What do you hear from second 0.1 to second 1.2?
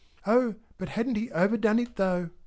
"O, but hadn't